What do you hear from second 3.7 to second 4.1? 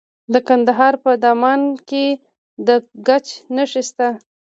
شته.